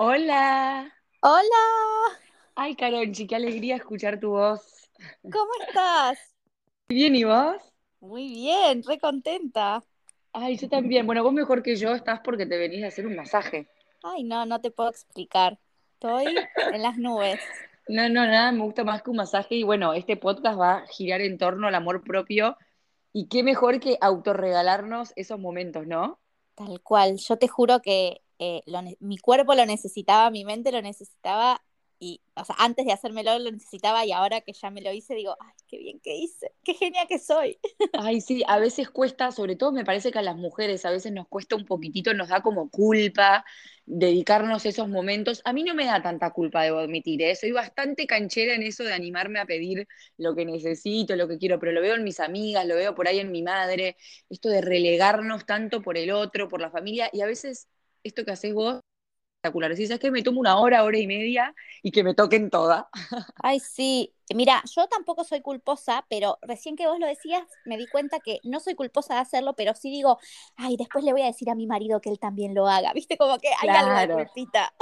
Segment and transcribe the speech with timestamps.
[0.00, 0.94] Hola.
[1.22, 2.20] Hola,
[2.54, 4.88] Ay, Caronchi, qué alegría escuchar tu voz.
[5.22, 6.16] ¿cómo estás?
[6.88, 7.56] Bien, ¿y vos?
[7.98, 9.82] Muy bien, re contenta.
[10.32, 11.04] Ay, yo también.
[11.04, 13.66] Bueno, vos mejor que yo estás porque te venís a hacer un masaje.
[14.04, 15.58] Ay, no, no te puedo explicar.
[15.94, 16.26] Estoy
[16.72, 17.40] en las nubes.
[17.88, 19.56] No, no, nada, me gusta más que un masaje.
[19.56, 22.56] Y bueno, este podcast va a girar en torno al amor propio.
[23.12, 26.20] Y qué mejor que autorregalarnos esos momentos, ¿no?
[26.54, 27.16] Tal cual.
[27.16, 28.62] Yo te juro que eh,
[29.00, 31.60] mi cuerpo lo necesitaba, mi mente lo necesitaba
[32.00, 35.14] y, o sea, antes de hacérmelo lo necesitaba y ahora que ya me lo hice
[35.14, 37.58] digo, ay, qué bien que hice, qué genia que soy.
[37.92, 41.12] Ay, sí, a veces cuesta, sobre todo me parece que a las mujeres a veces
[41.12, 43.44] nos cuesta un poquitito, nos da como culpa
[43.84, 45.42] dedicarnos esos momentos.
[45.44, 47.34] A mí no me da tanta culpa, debo admitir, ¿eh?
[47.34, 51.58] Soy bastante canchera en eso de animarme a pedir lo que necesito, lo que quiero,
[51.58, 53.96] pero lo veo en mis amigas, lo veo por ahí en mi madre,
[54.30, 57.68] esto de relegarnos tanto por el otro, por la familia, y a veces
[58.02, 58.80] esto que haces vos,
[59.38, 59.70] espectacular.
[59.70, 60.10] Decís, ¿sabes qué?
[60.10, 62.86] Me tomo una hora, hora y media y que me toquen todas.
[63.42, 64.12] Ay, sí.
[64.34, 68.40] Mira, yo tampoco soy culposa, pero recién que vos lo decías, me di cuenta que
[68.44, 70.18] no soy culposa de hacerlo, pero sí digo,
[70.56, 72.92] ay, después le voy a decir a mi marido que él también lo haga.
[72.94, 73.16] ¿Viste?
[73.16, 74.74] Como que hay algo de culpita.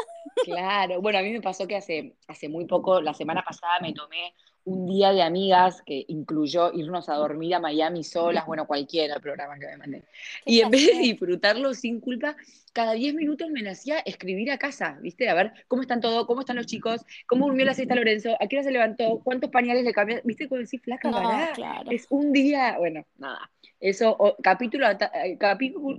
[0.43, 3.93] Claro, bueno, a mí me pasó que hace, hace muy poco, la semana pasada me
[3.93, 4.35] tomé
[4.67, 9.23] un día de amigas que incluyó irnos a dormir a Miami solas, bueno, cualquiera el
[9.23, 10.05] programa que me mandé.
[10.45, 12.37] Y en vez de disfrutarlo sin culpa,
[12.73, 15.29] cada 10 minutos me nacía escribir a casa, ¿viste?
[15.29, 18.47] A ver cómo están todos, cómo están los chicos, cómo durmió la siesta Lorenzo, a
[18.49, 20.49] qué hora se levantó, cuántos pañales le cambió, ¿viste?
[20.49, 21.21] Como decís, flaca, No,
[21.55, 21.91] claro.
[21.91, 23.51] es un día, bueno, nada.
[23.81, 25.99] Eso, o- capítulo, eh, capítulo,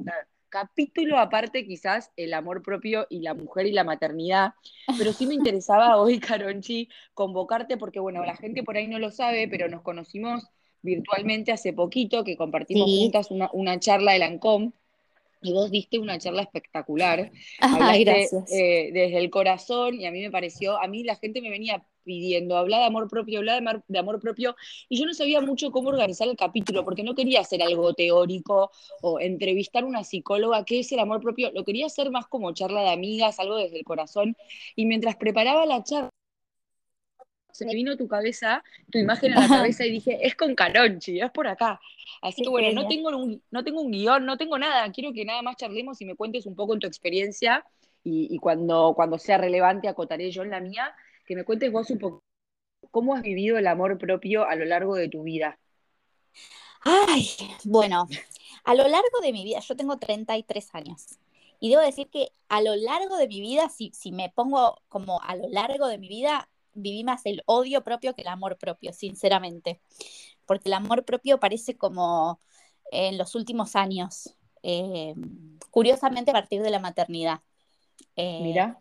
[0.49, 4.51] capítulo aparte quizás el amor propio y la mujer y la maternidad,
[4.95, 9.11] pero sí me interesaba hoy, Caronchi, convocarte porque, bueno, la gente por ahí no lo
[9.11, 10.43] sabe, pero nos conocimos
[10.81, 12.99] virtualmente hace poquito, que compartimos Sí.
[12.99, 14.71] juntas una, una charla de Lancôme,
[15.41, 18.43] y vos diste una charla espectacular, hablaste gracias.
[18.51, 21.85] eh, desde el corazón y a mí me pareció, a mí la gente me venía
[22.07, 24.55] pidiendo, habla de amor propio, habla de amor, de amor propio,
[24.89, 28.71] y yo no sabía mucho cómo organizar el capítulo, porque no quería hacer algo teórico
[29.01, 32.53] o entrevistar a una psicóloga, qué es el amor propio, lo quería hacer más como
[32.53, 34.35] charla de amigas, algo desde el corazón,
[34.75, 36.09] y mientras preparaba la charla,
[37.51, 41.19] se me vino tu cabeza, tu imagen a la cabeza y dije, es con Caronchi,
[41.19, 41.79] es por acá.
[42.21, 45.25] Así que bueno, no tengo, un, no tengo un guion, no tengo nada, quiero que
[45.25, 47.65] nada más charlemos y me cuentes un poco en tu experiencia
[48.03, 50.93] y, y cuando, cuando sea relevante acotaré yo en la mía,
[51.27, 52.23] que me cuentes vos un poco
[52.89, 55.59] cómo has vivido el amor propio a lo largo de tu vida.
[56.83, 57.29] Ay,
[57.65, 58.07] bueno,
[58.63, 61.19] a lo largo de mi vida, yo tengo 33 años.
[61.59, 65.21] Y debo decir que a lo largo de mi vida, si, si me pongo como
[65.21, 68.93] a lo largo de mi vida, viví más el odio propio que el amor propio,
[68.93, 69.81] sinceramente.
[70.45, 72.39] Porque el amor propio parece como
[72.91, 75.13] en los últimos años, eh,
[75.71, 77.41] curiosamente a partir de la maternidad.
[78.15, 78.79] Eh, Mira,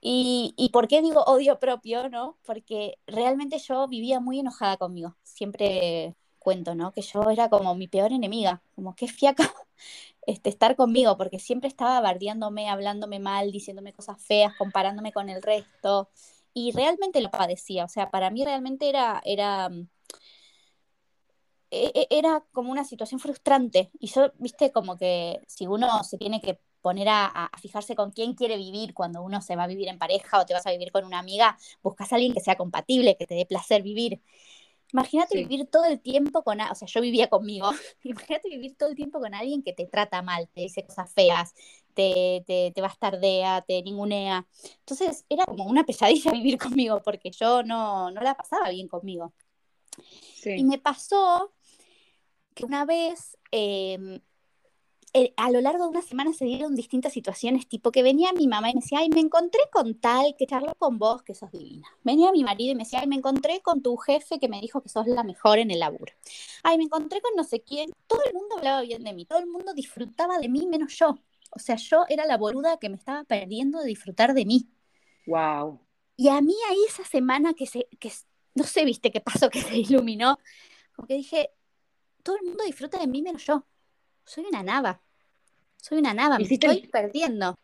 [0.00, 2.38] y, ¿Y por qué digo odio propio, no?
[2.44, 5.16] Porque realmente yo vivía muy enojada conmigo.
[5.24, 6.92] Siempre cuento, ¿no?
[6.92, 9.44] Que yo era como mi peor enemiga, como qué fiaca
[10.26, 15.42] este, estar conmigo, porque siempre estaba bardeándome, hablándome mal, diciéndome cosas feas, comparándome con el
[15.42, 16.10] resto.
[16.54, 19.88] Y realmente lo padecía, o sea, para mí realmente era, era, mm,
[21.70, 23.90] e- e- era como una situación frustrante.
[24.00, 28.10] Y yo, viste, como que si uno se tiene que poner a, a- fijarse con
[28.12, 30.70] quién quiere vivir cuando uno se va a vivir en pareja o te vas a
[30.72, 34.20] vivir con una amiga, buscas a alguien que sea compatible, que te dé placer vivir.
[34.92, 37.70] Imagínate sí, vivir todo el tiempo con, o sea, yo vivía conmigo,
[38.04, 41.54] imagínate vivir todo el tiempo con alguien que te trata mal, te dice cosas feas,
[41.94, 44.46] te, te, te bastardea, te ningunea.
[44.80, 49.34] Entonces era como una pesadilla vivir conmigo porque yo no, no la pasaba bien conmigo.
[50.54, 51.52] Y sí, me pasó
[52.54, 54.20] que una vez, eh,
[55.36, 58.70] a lo largo de una semana se dieron distintas situaciones, tipo que venía mi mamá
[58.70, 61.88] y me decía, ay, me encontré con tal que charló con vos, que sos divina.
[62.04, 64.80] Venía mi marido y me decía, ay, me encontré con tu jefe que me dijo
[64.82, 66.12] que sos la mejor en el laburo.
[66.62, 67.90] Ay, me encontré con no sé quién.
[68.06, 71.18] Todo el mundo hablaba bien de mí, todo el mundo disfrutaba de mí menos yo.
[71.50, 74.68] O sea, yo era la boluda que me estaba perdiendo de disfrutar de mí.
[75.26, 75.80] wow.
[76.16, 78.10] Y a mí ahí esa semana que se, que
[78.54, 80.38] no sé, viste qué pasó, que se iluminó,
[80.94, 81.50] como que dije,
[82.22, 83.64] todo el mundo disfruta de mí menos yo.
[84.28, 85.00] Soy una nava,
[85.76, 87.54] soy una nava, me Hiciste, estoy el- perdiendo.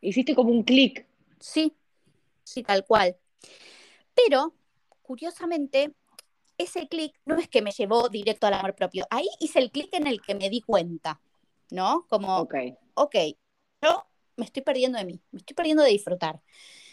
[0.00, 1.06] hiciste como un clic,
[1.40, 1.74] Sí,
[2.44, 3.16] sí, tal cual.
[4.14, 4.54] Pero,
[5.02, 5.94] curiosamente,
[6.58, 9.06] ese clic no es que me llevó directo al amor propio.
[9.10, 11.20] Ahí hice el clic en el que me di cuenta,
[11.70, 12.06] ¿no?
[12.08, 12.54] Como, ok,
[12.94, 13.16] ok,
[13.82, 14.06] yo
[14.36, 16.40] me estoy perdiendo de mí, me estoy perdiendo de disfrutar.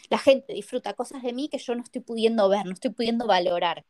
[0.10, 3.28] La gente disfruta cosas de mí que yo no estoy pudiendo ver, no estoy pudiendo
[3.28, 3.86] valorar.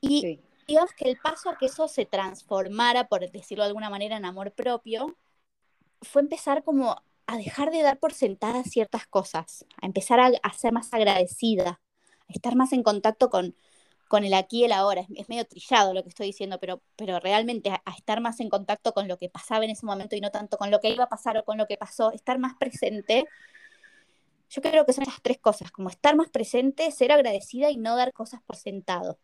[0.00, 3.90] Y sí, digamos que el paso a que eso se transformara, por decirlo de alguna
[3.90, 5.16] manera, en amor propio,
[6.02, 10.52] fue empezar como a dejar de dar por sentadas ciertas cosas, a empezar a, a
[10.52, 11.80] ser más agradecida,
[12.28, 13.56] a estar más en contacto con,
[14.08, 15.06] con el aquí y el ahora.
[15.14, 18.92] Es, medio trillado lo que estoy diciendo, pero, pero realmente a, estar más en contacto
[18.92, 21.08] con lo que pasaba en ese momento y no tanto con lo que iba a
[21.08, 23.26] pasar o con lo que pasó, estar más presente.
[24.50, 27.96] Yo creo que son esas tres cosas, como estar más presente, ser agradecida y no
[27.96, 29.18] dar cosas por sentado.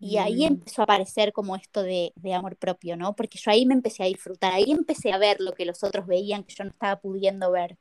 [0.00, 0.52] Y ahí mm.
[0.52, 3.14] empezó a aparecer como esto de, de, amor propio, ¿no?
[3.14, 6.06] Porque yo ahí me empecé a disfrutar, ahí empecé a ver lo que los otros
[6.06, 7.76] veían que yo no estaba pudiendo ver.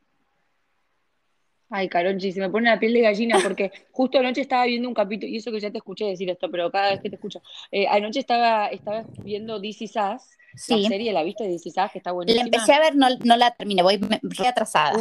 [1.70, 4.94] Ay, Caronchi, se me pone la piel de gallina porque justo anoche estaba viendo un
[4.94, 7.42] capítulo, y eso que ya te escuché decir esto, pero cada vez que te escucho,
[7.72, 9.98] eh, anoche estaba, estaba viendo This Is
[10.54, 12.44] Us, la serie, ¿la viste de This Is Us, que está buenísima?
[12.44, 14.94] La empecé a ver, no, no la terminé, voy reatrasada.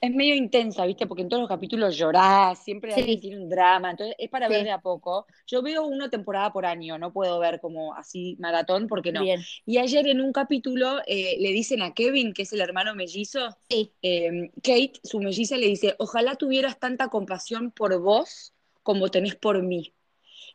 [0.00, 1.06] es medio intensa, ¿viste?
[1.06, 4.64] Porque en todos los capítulos llorás, siempre alguien tiene un drama, entonces es para ver
[4.64, 5.26] de a poco.
[5.46, 9.22] Yo veo una temporada por año, no puedo ver como así maratón, porque no.
[9.66, 13.56] Y ayer en un capítulo eh, le dicen a Kevin, que es el hermano mellizo,
[13.68, 18.52] eh, Kate, su melliza, le dice, ojalá tuvieras tanta compasión por vos
[18.82, 19.92] como tenés por mí.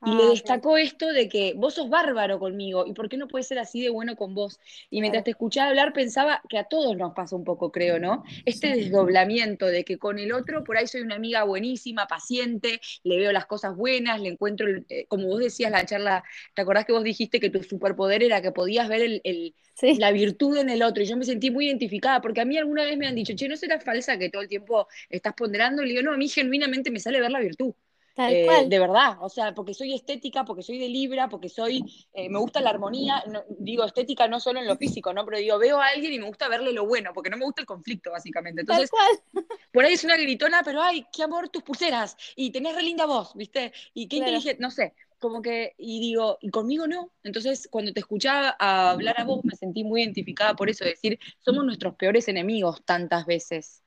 [0.04, 3.28] Y le ah, destacó esto de que vos sos bárbaro conmigo, ¿y por qué no
[3.28, 4.60] puede ser así de bueno con vos?
[4.90, 8.24] Y mientras te escuchaba hablar pensaba que a todos nos pasa un poco, creo, ¿no?
[8.46, 13.18] Este desdoblamiento de que con el otro por ahí soy una amiga buenísima, paciente, le
[13.18, 16.24] veo las cosas buenas, le encuentro, eh, como vos decías la charla,
[16.54, 19.56] ¿te acordás que vos dijiste que tu superpoder era que podías ver el,
[20.00, 21.04] la virtud en el otro?
[21.04, 23.48] Y yo me sentí muy identificada, porque a mí alguna vez me han dicho, che,
[23.48, 25.84] ¿no será falsa que todo el tiempo estás ponderando?
[25.84, 27.74] Y le digo, no, a mí genuinamente me sale ver la virtud.
[28.18, 31.84] Eh, de verdad, o sea, porque soy estética, porque soy de Libra, porque soy,
[32.14, 33.24] eh, me gusta la armonía,
[33.60, 35.24] digo estética no solo en lo físico, ¿no?
[35.26, 37.62] Pero digo, veo a alguien y me gusta verle lo bueno, porque no me gusta
[37.62, 38.62] el conflicto, básicamente.
[38.62, 38.90] Entonces,
[39.72, 43.06] por ahí es una gritona, pero ay, qué amor tus pulseras, y tenés re linda
[43.06, 43.72] voz, ¿viste?
[43.94, 47.12] Y qué inteligente, no sé, como que, y digo, y conmigo no.
[47.24, 51.66] Entonces, cuando te escuchaba hablar a vos, me sentí muy identificada por eso, decir, somos
[51.66, 53.84] nuestros peores enemigos tantas veces.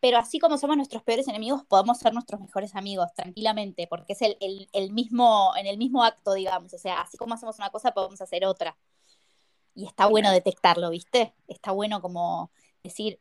[0.00, 4.20] Pero así como somos nuestros peores enemigos, podemos ser nuestros mejores amigos tranquilamente, porque es
[4.22, 6.72] el, mismo, en el mismo acto, digamos.
[6.74, 8.76] O sea, así como hacemos una cosa, podemos hacer otra.
[9.74, 11.34] Y está bueno detectarlo, ¿viste?
[11.46, 12.50] Está bueno como
[12.82, 13.20] decir,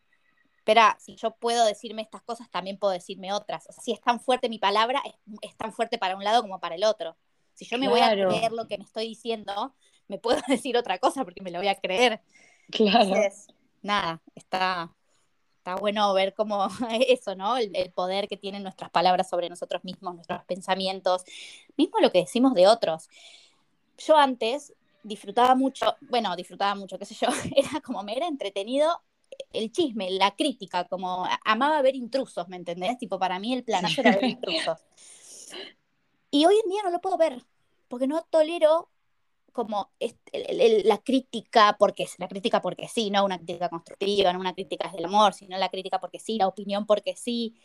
[0.57, 3.67] espera, si yo puedo decirme estas cosas, también puedo decirme otras.
[3.69, 5.01] O sea, si es tan fuerte mi palabra,
[5.41, 7.17] es, tan fuerte para un lado como para el otro.
[7.53, 9.75] Si yo me voy a creer lo que me estoy diciendo,
[10.07, 12.21] me puedo decir otra cosa porque me lo voy a creer.
[12.71, 13.03] Claro.
[13.03, 13.47] Entonces,
[13.81, 14.95] nada, está,
[15.69, 16.67] está bueno ver cómo
[17.07, 17.57] eso, ¿no?
[17.57, 21.23] El, poder que tienen nuestras palabras sobre nosotros mismos, nuestros pensamientos,
[21.77, 23.09] mismo lo que decimos de otros.
[23.97, 24.73] Yo antes
[25.03, 29.01] disfrutaba mucho, bueno, disfrutaba mucho, qué sé yo, era como me era entretenido
[29.53, 32.97] el chisme, la crítica, como amaba ver intrusos, ¿me entendés?
[32.97, 34.79] Tipo, para mí el planazo era ver intrusos.
[36.31, 37.43] Y hoy en día no lo puedo ver,
[37.87, 38.89] porque no tolero
[39.51, 39.91] como
[40.33, 44.99] la crítica porque la crítica porque sí, no una crítica constructiva, no una crítica desde
[44.99, 47.55] el amor, sino la crítica porque sí, la opinión porque sí,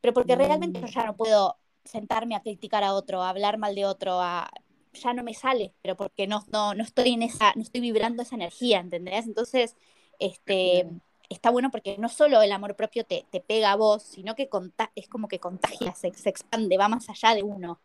[0.00, 3.74] pero porque realmente yo ya no puedo sentarme a criticar a otro, a hablar mal
[3.74, 4.50] de otro, a,
[4.92, 8.22] ya no me sale, pero porque no, no, no estoy en esa, no estoy vibrando
[8.22, 9.26] esa energía, ¿entendés?
[9.26, 9.76] Entonces,
[10.18, 10.88] este,
[11.28, 14.48] está bueno porque no solo el amor propio te, te pega a vos, sino que
[14.94, 17.80] es como que contagia, se expande, va más allá de uno.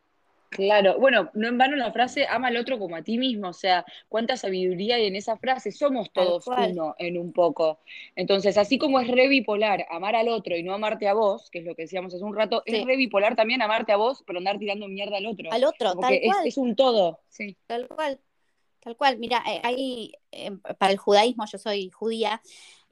[0.56, 3.54] Claro, bueno, no en vano la frase ama al otro como a ti mismo, o
[3.54, 7.80] sea, cuánta sabiduría hay en esa frase, somos todos uno en un poco.
[8.16, 11.60] Entonces, así como es re bipolar amar al otro y no amarte a vos, que
[11.60, 14.40] es lo que decíamos hace un rato, es re bipolar también amarte a vos, pero
[14.40, 15.52] andar tirando mierda al otro.
[15.52, 16.48] Al otro, tal cual.
[16.48, 17.58] Es, un todo, sí.
[17.68, 18.22] Tal cual,
[18.80, 19.18] tal cual.
[19.18, 22.42] Mira, eh, hay, eh, para el judaísmo, yo soy judía,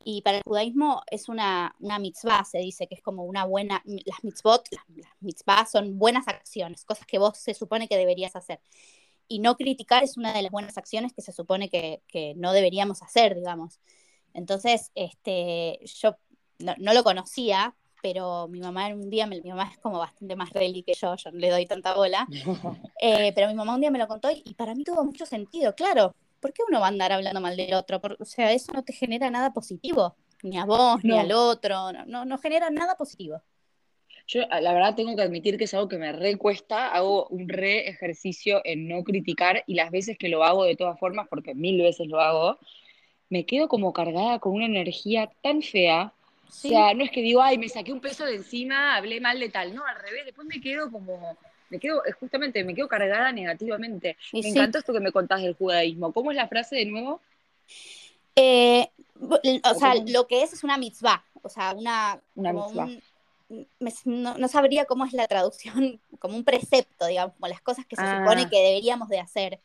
[0.04, 3.82] y para el judaísmo es una, una mitzvah, se dice que es como una buena,
[3.86, 8.60] las mitzvot, las, mitzvahs son buenas acciones, cosas que vos se supone que deberías hacer.
[9.28, 12.52] Y no criticar es una de las buenas acciones que se supone que, que no
[12.52, 13.80] deberíamos hacer, digamos.
[14.34, 16.18] Entonces, este, yo
[16.60, 20.84] no, lo conocía, pero mi mamá un día, mi mamá es como bastante más reli
[20.84, 22.28] que yo, yo no le doy tanta bola,
[23.02, 25.74] eh, pero mi mamá un día me lo contó y para mí tuvo mucho sentido,
[25.76, 28.02] claro, ¿por qué uno va a andar hablando mal del otro?
[28.20, 32.26] o sea, eso no te genera nada positivo, ni a vos, ni al otro, no,
[32.26, 33.42] no, genera nada positivo.
[34.28, 37.88] Yo la verdad tengo que admitir que es algo que me recuesta, hago un re
[37.88, 41.82] ejercicio en no criticar y las veces que lo hago de todas formas, porque mil
[41.82, 42.60] veces lo hago,
[43.30, 46.14] me quedo como cargada con una energía tan fea.
[46.46, 49.40] O sea, no es que digo, ay, me saqué un peso de encima, hablé mal
[49.40, 51.38] de tal, no, al revés, después me quedo como
[51.74, 54.16] me quedo, eh, justamente, me quedo cargada negativamente.
[54.32, 56.14] me encantó esto que me contás del judaísmo.
[56.14, 57.20] ¿Cómo es la frase de nuevo?
[58.36, 58.88] Eh,
[59.20, 62.22] o sea, lo que es es una mitzvah, o sea, una...
[64.06, 68.04] no, sabría cómo es la traducción, como un precepto, digamos, como las cosas que se
[68.04, 68.50] supone ah.
[68.52, 69.60] que deberíamos de hacer.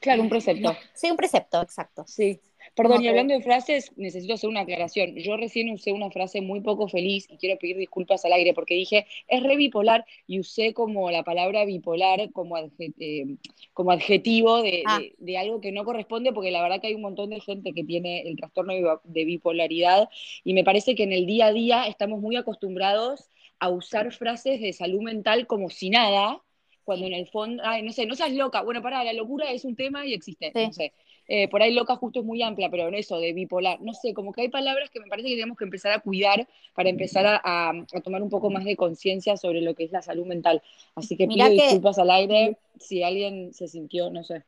[0.00, 0.76] Claro, un precepto.
[0.92, 2.04] sí, un precepto, exacto.
[2.08, 2.40] Sí.
[2.74, 5.14] Perdón, y hablando de frases, necesito hacer una aclaración.
[5.16, 8.74] Yo recién usé una frase muy poco feliz y quiero pedir disculpas al aire porque
[8.74, 13.36] dije, es re bipolar y usé como la palabra bipolar como, adje- eh,
[13.72, 14.98] como adjetivo de, Ah.
[14.98, 17.72] de- de algo que no corresponde porque la verdad que hay un montón de gente
[17.72, 20.08] que tiene el trastorno de bi- de bipolaridad
[20.42, 24.60] y me parece que en el día a día estamos muy acostumbrados a usar frases
[24.60, 26.40] de salud mental como si nada,
[26.82, 28.60] cuando en el fondo, ay, no sé, no seas loca.
[28.62, 30.66] Bueno, pará, la locura es un tema y existe, Sí.
[30.66, 30.92] no sé.
[31.28, 34.12] Eh, por ahí loca justo es muy amplia, pero en eso de bipolar, no sé,
[34.14, 37.26] como que hay palabras que me parece que tenemos que empezar a cuidar para empezar
[37.26, 40.26] a, a- a tomar un poco más de conciencia sobre lo que es la salud
[40.26, 40.62] mental.
[40.94, 44.44] Así que Mirá pido que- disculpas al aire si alguien se sintió, no sé.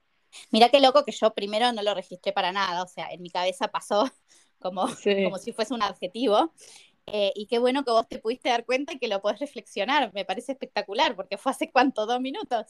[0.50, 3.30] Mirá qué loco que yo primero no lo registré para nada, o sea, en mi
[3.30, 4.10] cabeza pasó
[4.58, 5.24] como, Sí.
[5.24, 6.52] como si fuese un adjetivo.
[7.06, 10.12] Eh, y qué bueno que vos te pudiste dar cuenta y que lo podés reflexionar,
[10.12, 12.66] me parece espectacular, porque fue hace cuánto, dos minutos.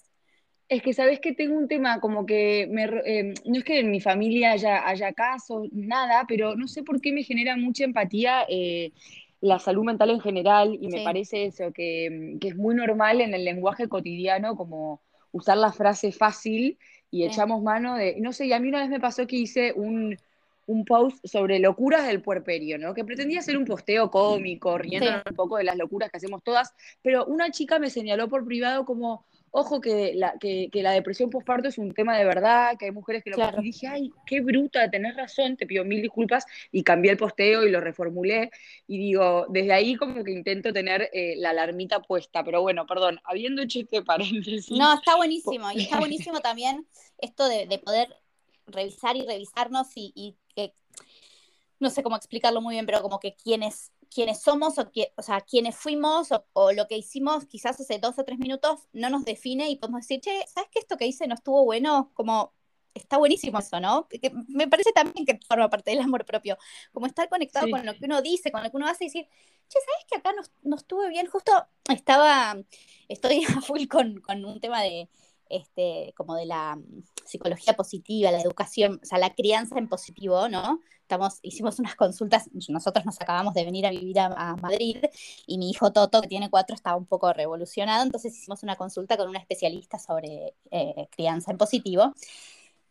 [0.68, 3.90] Es que sabes que tengo un tema como que me, eh, no es que en
[3.90, 8.44] mi familia haya, haya casos, nada, pero no sé por qué me genera mucha empatía
[8.48, 8.90] eh,
[9.40, 13.32] la salud mental en general y me parece eso, que, que es muy normal en
[13.34, 16.78] el lenguaje cotidiano como usar la frase fácil
[17.12, 17.26] y Sí.
[17.28, 20.16] echamos mano de, no sé, y a mí una vez me pasó que hice un,
[20.66, 22.92] un post sobre locuras del puerperio, ¿no?
[22.92, 25.16] Que pretendía ser un posteo cómico, riendo Sí.
[25.30, 28.84] un poco de las locuras que hacemos todas, pero una chica me señaló por privado
[28.84, 29.24] como,
[29.58, 32.90] ojo, que la, que, que la depresión postparto es un tema de verdad, que hay
[32.90, 33.36] mujeres que lo...
[33.36, 33.62] Claro.
[33.62, 37.66] Y dije, ay, qué bruta, tenés razón, te pido mil disculpas, y cambié el posteo
[37.66, 38.50] y lo reformulé,
[38.86, 43.18] y digo, desde ahí como que intento tener eh, la alarmita puesta, pero bueno, perdón,
[43.24, 44.70] habiendo hecho este paréntesis...
[44.72, 45.72] No, está buenísimo.
[45.72, 46.86] Y está buenísimo también
[47.18, 48.14] esto de, de poder
[48.66, 50.74] revisar y revisarnos y, y que,
[51.78, 55.22] no sé cómo explicarlo muy bien, pero como que quienes, quienes somos o, que, o
[55.22, 59.10] sea, quienes fuimos o, o lo que hicimos quizás hace dos o tres minutos no
[59.10, 62.10] nos define y podemos decir, che, ¿sabes que esto que hice no estuvo bueno?
[62.14, 62.54] Como
[62.94, 64.08] está buenísimo eso, ¿no?
[64.08, 66.56] Que, que me parece también que forma parte del amor propio,
[66.92, 67.70] como estar conectado Sí.
[67.70, 69.26] con lo que uno dice, con lo que uno hace y decir,
[69.68, 71.26] che, ¿sabes que acá no, no estuve bien?
[71.26, 71.52] Justo
[71.90, 72.56] estaba,
[73.08, 75.08] estoy a full con, con un tema de,
[75.48, 80.48] este, como de la mm, psicología positiva, la educación, o sea, la crianza en positivo,
[80.48, 80.80] ¿no?
[81.02, 84.96] Estamos, hicimos unas consultas, nosotros nos acabamos de venir a vivir a, a Madrid
[85.46, 89.16] y mi hijo Toto, que tiene cuatro, estaba un poco revolucionado, entonces hicimos una consulta
[89.16, 92.12] con una especialista sobre eh, crianza en positivo.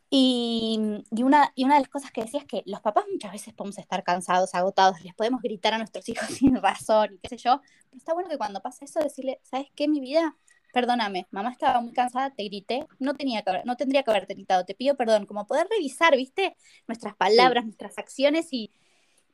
[0.10, 0.80] Y,
[1.12, 3.54] y, una, y una de las cosas que decía es que los papás muchas veces
[3.54, 7.38] podemos estar cansados, agotados, les podemos gritar a nuestros hijos sin razón y qué sé
[7.38, 10.38] yo, pero está bueno que cuando pasa eso decirle, ¿sabes qué, mi vida?
[10.76, 14.34] Perdóname, mamá estaba muy cansada, te grité, no, tenía que haber, no tendría que haberte
[14.34, 16.58] gritado, te pido perdón, como poder revisar, ¿viste?
[16.86, 17.68] Nuestras palabras, sí.
[17.68, 18.74] nuestras acciones y,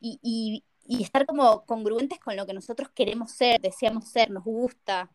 [0.00, 4.44] y, y, y estar como congruentes con lo que nosotros queremos ser, deseamos ser, nos
[4.44, 5.10] gusta.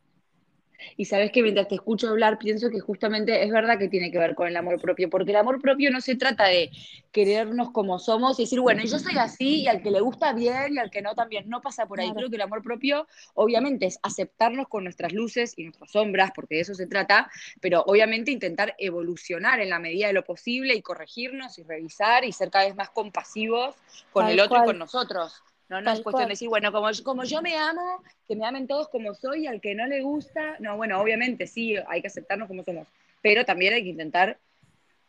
[0.96, 4.20] Y sabes que mientras te escucho hablar, pienso que justamente es verdad que tiene que
[4.20, 6.72] ver con el amor propio, porque el amor propio no se trata de
[7.12, 10.76] querernos como somos y decir, bueno, yo soy así y al que le gusta bien
[10.76, 12.08] y al que no también, no pasa por ahí.
[12.08, 12.18] Claro.
[12.18, 16.56] Creo que el amor propio obviamente es aceptarnos con nuestras luces y nuestras sombras, porque
[16.56, 17.30] de eso se trata,
[17.62, 22.32] pero obviamente intentar evolucionar en la medida de lo posible y corregirnos y revisar y
[22.32, 23.76] ser cada vez más compasivos
[24.12, 24.64] con Tal el otro cual.
[24.64, 25.42] y con nosotros.
[25.70, 26.26] No, no es cuestión cual.
[26.28, 29.48] de decir, bueno, como, como yo me amo, que me amen todos como soy, y
[29.48, 32.88] al que no le gusta, no, bueno, obviamente sí, hay que aceptarnos como somos,
[33.22, 34.40] pero también hay que intentar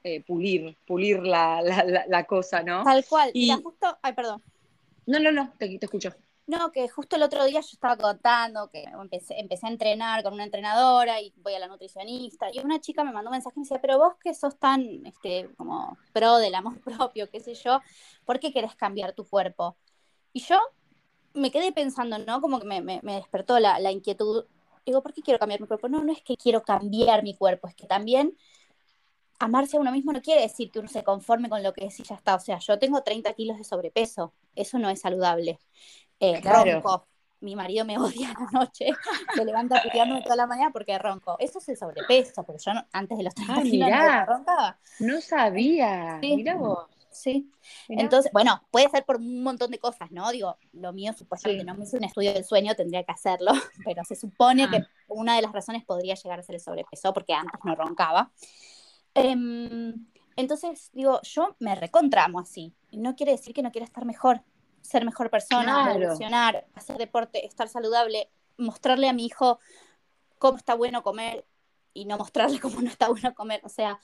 [0.03, 2.83] eh, pulir, pulir la, la, la, la, cosa, ¿no?
[2.83, 4.43] Tal cual, y Mira, justo, ay, perdón.
[5.07, 6.13] No, no, no, te, te, escucho.
[6.47, 10.33] No, que justo el otro día yo estaba contando que empecé, empecé a entrenar con
[10.35, 13.61] una entrenadora y voy a la nutricionista, y una chica me mandó un mensaje y
[13.61, 17.55] me decía, pero vos que sos tan, este, como pro del amor propio, qué sé
[17.55, 17.81] yo,
[18.25, 19.77] ¿por qué querés cambiar tu cuerpo?
[20.39, 20.57] Y yo
[21.35, 22.41] me quedé pensando, ¿no?
[22.41, 24.45] Como que me, me, me despertó la, la, inquietud.
[24.87, 25.89] Digo, ¿por qué quiero cambiar mi cuerpo?
[25.89, 28.37] No, no es que quiero cambiar mi cuerpo, es que también
[29.41, 31.99] amarse a uno mismo no quiere decir que uno se conforme con lo que es
[31.99, 32.37] y ya está.
[32.37, 35.59] O sea, yo tengo 30 kilos de sobrepeso, eso no es saludable.
[36.21, 36.75] Eh, claro.
[36.75, 37.09] Ronco,
[37.41, 38.91] mi marido me odia a la noche,
[39.35, 41.35] se levanta puteándome toda la mañana porque ronco.
[41.41, 44.79] Eso es el sobrepeso, porque yo no, antes de los 30 ah, kilos no roncaba.
[45.01, 46.37] No sabía, sí.
[46.37, 46.87] mira vos.
[47.19, 47.51] Sí.
[47.89, 48.03] Mirá.
[48.03, 50.31] Entonces, bueno, puede ser por un montón de cosas, ¿no?
[50.31, 51.67] Digo, lo mío supuestamente sí.
[51.67, 53.53] no me hice un estudio del sueño, tendría que hacerlo,
[53.85, 54.71] pero se supone ah.
[54.71, 58.31] que una de las razones podría llegar a ser el sobrepeso, porque antes no roncaba.
[59.15, 59.35] Eh,
[60.39, 62.73] entonces, digo, yo me recontramo así.
[62.93, 64.43] No quiere decir que no quiera estar mejor,
[64.83, 66.01] ser mejor persona, claro.
[66.01, 69.59] evolucionar, hacer deporte, estar saludable, mostrarle a mi hijo
[70.39, 71.45] cómo está bueno comer
[71.93, 73.61] y no mostrarle cómo no está bueno comer.
[73.65, 73.99] O sea,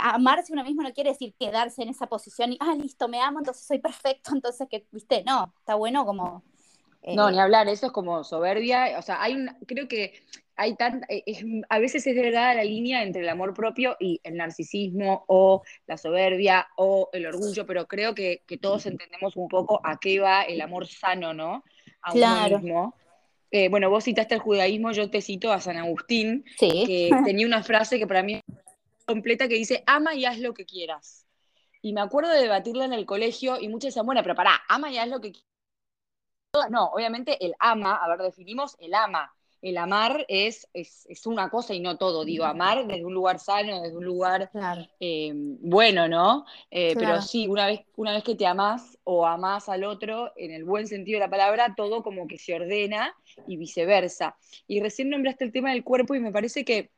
[0.00, 3.38] amarse uno mismo no quiere decir quedarse en esa posición y, ah, listo, me amo,
[3.40, 6.42] entonces soy perfecto, entonces que, viste, no, está bueno como
[7.10, 10.22] No, ni Eh, hablar, eso es como soberbia, o sea, hay un, creo que
[10.56, 14.20] hay tan, eh, es- a veces es delgada la línea entre el amor propio y
[14.24, 19.48] el narcisismo o la soberbia o el orgullo, pero creo que, que todos entendemos un
[19.48, 21.62] poco a qué va el amor sano, ¿no?
[22.02, 22.94] A uno claro, mismo.
[23.50, 27.46] Eh, bueno, vos citaste el judaísmo, yo te cito a San Agustín, sí, que tenía
[27.46, 28.40] una frase que para mí
[29.06, 31.26] completa que dice, ama y haz lo que quieras.
[31.82, 34.90] Y me acuerdo de debatirla en el colegio y muchos decían, bueno, pero pará, ama
[34.90, 35.54] y haz lo que quieras
[36.70, 39.32] no, obviamente el ama, a ver, definimos el ama.
[39.60, 43.38] El amar es, es, es una cosa y no todo, digo, amar desde un lugar
[43.38, 46.44] sano, desde un lugar claro, eh, bueno, ¿no?
[46.70, 50.50] Eh, pero sí, una vez, una vez que te amás o amás al otro, en
[50.50, 54.36] el buen sentido de la palabra, todo como que se ordena y viceversa.
[54.66, 56.90] Y recién nombraste el tema del cuerpo y me parece que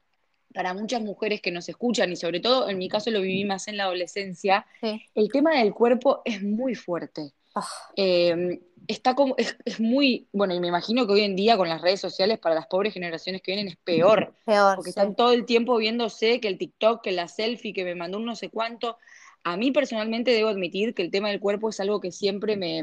[0.56, 3.68] para muchas mujeres que nos escuchan, y sobre todo en mi caso lo viví más
[3.68, 5.02] en la adolescencia, sí.
[5.14, 7.34] el tema del cuerpo es muy fuerte.
[7.54, 8.58] Ah, Eh,
[8.88, 11.82] está como, es, es muy, bueno, y me imagino que hoy en día con las
[11.82, 14.98] redes sociales para las pobres generaciones que vienen es peor, peor, porque sí.
[14.98, 18.25] están todo el tiempo viéndose que el TikTok, que la selfie, que me mandó un
[18.25, 18.96] no sé cuánto.
[19.44, 22.82] A mí personalmente debo admitir que el tema del cuerpo es algo que siempre me,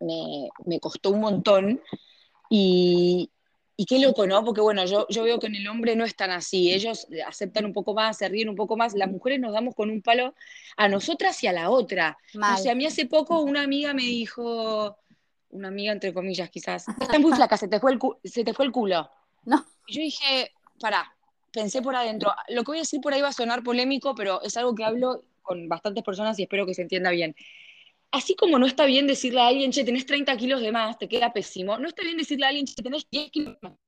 [0.00, 1.80] me, me costó un montón
[2.50, 3.30] y,
[3.80, 4.44] y qué loco, ¿no?
[4.44, 7.64] Porque bueno, yo, yo veo que en el hombre no es tan así, ellos aceptan
[7.64, 10.34] un poco más, se ríen un poco más, las mujeres nos damos con un palo
[10.76, 12.18] a nosotras y a la otra.
[12.34, 12.58] Mal.
[12.58, 14.98] sé, a mí hace poco una amiga me dijo,
[15.50, 18.52] una amiga entre comillas quizás, estás muy flaca, se te fue el, cu- se te
[18.52, 19.08] fue el culo.
[19.44, 21.14] No, Y yo dije, pará,
[21.52, 24.42] pensé por adentro, lo que voy a decir por ahí va a sonar polémico, pero
[24.42, 27.36] es algo que hablo con bastantes personas y espero que se entienda bien.
[28.10, 31.08] Así como no está bien decirle a alguien, che, tenés 30 kilos de más, te
[31.08, 33.78] queda pésimo, no está bien decirle a alguien, che, tenés 10 kilos de más.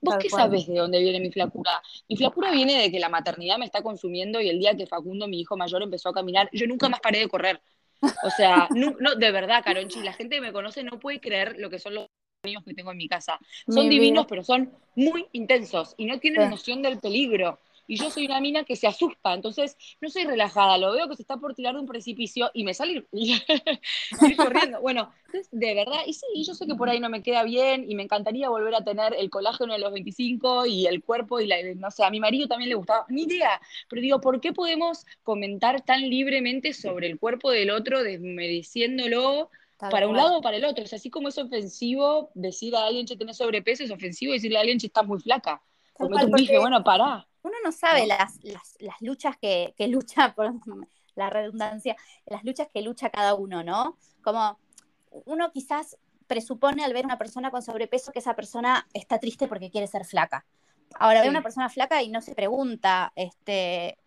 [0.00, 0.50] ¿Vos Tal qué cual.
[0.52, 1.82] sabés de dónde viene mi flacura?
[2.08, 5.26] Mi flacura viene de que la maternidad me está consumiendo y el día que Facundo,
[5.26, 7.60] mi hijo mayor, empezó a caminar, yo nunca más paré de correr.
[8.20, 11.70] O sea, no, de verdad, Caronchi, la gente que me conoce no puede creer lo
[11.70, 12.08] que son los
[12.44, 13.40] niños que tengo en mi casa.
[13.68, 14.28] Son Mi divinos, vida.
[14.28, 16.50] pero son muy intensos y no tienen Sí.
[16.50, 17.60] noción del peligro.
[17.86, 21.16] Y yo soy una mina que se asusta, entonces no soy relajada, lo veo que
[21.16, 23.06] se está por tirar de un precipicio y me sale
[24.36, 24.80] corriendo.
[24.80, 27.88] Bueno, entonces, de verdad, y sí, yo sé que por ahí no me queda bien
[27.88, 31.46] y me encantaría volver a tener el colágeno de los 25 y el cuerpo y
[31.46, 34.52] la, no sé, a mi marido también le gustaba, ni idea, pero digo, ¿por qué
[34.52, 40.42] podemos comentar tan libremente sobre el cuerpo del otro, desmereciéndolo Tal para un lado o
[40.42, 40.84] para el otro?
[40.84, 44.58] O sea, así como es ofensivo decir a alguien, che, tenés sobrepeso, es ofensivo decirle
[44.58, 45.62] a alguien, che, estás muy flaca.
[45.96, 47.26] Tal Comete cual, un bife, porque bueno, pará.
[47.46, 50.52] Uno no sabe las, las, las luchas que, que lucha, por
[51.14, 53.96] la redundancia, las luchas que lucha cada uno, ¿no?
[54.22, 54.58] Como
[55.24, 59.48] uno quizás presupone al ver a una persona con sobrepeso que esa persona está triste
[59.48, 60.44] porque quiere ser flaca.
[60.98, 61.30] Ahora ve a Sí.
[61.30, 63.98] una persona flaca y no se pregunta, este,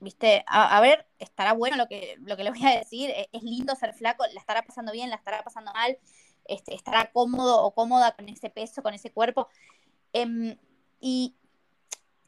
[0.00, 3.28] viste, a, a ver, estará bueno lo que, lo que le voy a decir, e-
[3.32, 5.98] es lindo ser flaco, la estará pasando bien, la estará pasando mal,
[6.46, 9.48] este, estará cómodo o cómoda con ese peso, con ese cuerpo.
[10.12, 10.56] Em,
[11.00, 11.34] y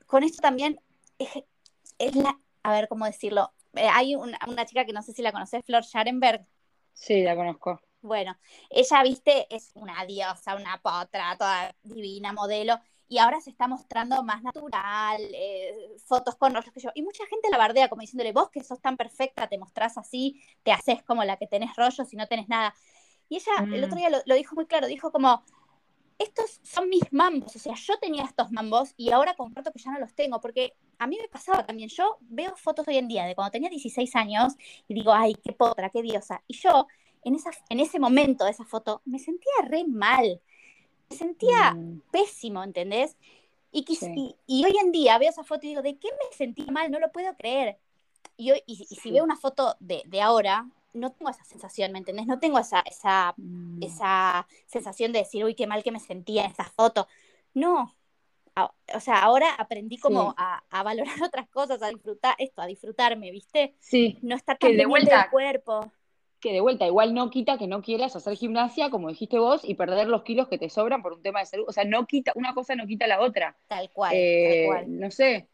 [0.06, 0.80] con esto también
[1.18, 1.30] es,
[1.98, 5.22] es la, a ver cómo decirlo, Eh, hay una, una chica que no sé si
[5.22, 6.46] la conoces, Flor Scharenberg.
[6.92, 7.80] Sí, la conozco.
[8.02, 8.36] Bueno,
[8.68, 14.22] ella, viste, es una diosa, una potra, toda divina, modelo, y ahora se está mostrando
[14.22, 16.90] más natural, eh, fotos con rostros que yo.
[16.94, 20.42] Y mucha gente la bardea como diciéndole, vos que sos tan perfecta, te mostrás así,
[20.62, 22.74] te haces como la que tenés rollos y no tenés nada.
[23.30, 23.98] Y ella el otro Mm.
[23.98, 25.42] día lo, lo dijo muy claro, dijo como,
[26.18, 29.90] estos son mis mambos, o sea, yo tenía estos mambos y ahora comparto que ya
[29.92, 33.24] no los tengo, porque a mí me pasaba también, yo veo fotos hoy en día
[33.24, 34.54] de cuando tenía 16 años
[34.88, 36.42] y digo, ay, qué potra, qué diosa.
[36.46, 36.86] Y yo,
[37.24, 40.40] en, esa, en ese momento de esa foto, me sentía re mal,
[41.10, 43.16] me sentía Mm, pésimo, ¿entendés?
[43.72, 44.36] Y, quis- Sí.
[44.46, 46.90] y, y hoy en día veo esa foto y digo, ¿de qué me sentí mal?
[46.90, 47.78] No lo puedo creer.
[48.36, 49.10] Y, hoy, y, y si Sí.
[49.10, 52.26] veo una foto de, de ahora, no tengo esa sensación, ¿me entendés?
[52.26, 53.82] No tengo esa, esa mm.
[53.82, 57.06] esa sensación de decir, uy, qué mal que me sentía en esa foto.
[57.52, 57.94] No.
[58.56, 60.34] A- O sea, ahora aprendí como Sí.
[60.38, 63.74] a, a valorar otras cosas, a disfrutar esto, a disfrutarme, ¿viste?
[63.80, 65.92] Sí, No estar Que tan de vuelta- cuerpo.
[66.40, 69.74] que de vuelta, igual no quita que no quieras hacer gimnasia, como dijiste vos, y
[69.74, 71.64] perder los kilos que te sobran por un tema de salud.
[71.66, 73.56] O sea, no quita, una cosa no quita la otra.
[73.66, 75.00] Tal cual, Eh, tal cual.
[75.00, 75.48] No sé,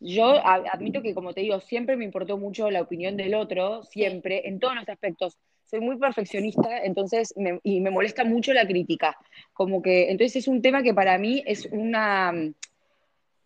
[0.00, 3.82] yo a- admito que, como te digo, siempre me importó mucho la opinión del otro,
[3.84, 5.36] siempre, en todos los aspectos.
[5.64, 9.16] Soy muy perfeccionista, entonces, me- y me molesta mucho la crítica.
[9.52, 12.32] Como que, entonces es un tema que para mí es una,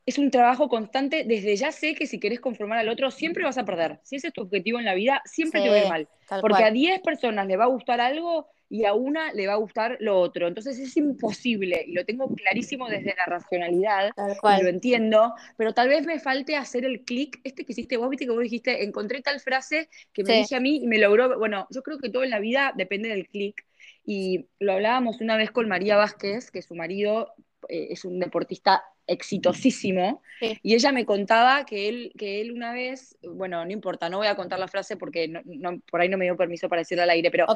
[0.06, 1.24] es un trabajo constante.
[1.24, 4.00] Desde ya sé que si querés conformar al otro, siempre vas a perder.
[4.02, 6.08] Si ese es tu objetivo en la vida, siempre te va a ir Sí, mal.
[6.40, 6.74] Porque a cual.
[6.74, 10.18] 10 personas le va a gustar algo y a una le va a gustar lo
[10.18, 10.46] otro.
[10.46, 15.88] Entonces es imposible, y lo tengo clarísimo desde la racionalidad, y lo entiendo, pero tal
[15.88, 19.22] vez me falte hacer el clic, este que hiciste vos, viste que vos dijiste, encontré
[19.22, 22.22] tal frase que me dije a mí y me logró, bueno, yo creo que todo
[22.22, 23.66] en la vida depende del clic,
[24.06, 27.34] y lo hablábamos una vez con María Vázquez, que su marido
[27.70, 33.16] eh, es un deportista exitosísimo, y ella me contaba que él, que él una vez,
[33.22, 36.26] bueno, no importa, no voy a contar la frase porque no, por ahí no me
[36.26, 37.46] dio permiso para decirla al aire, pero